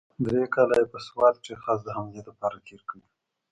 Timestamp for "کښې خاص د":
1.43-1.89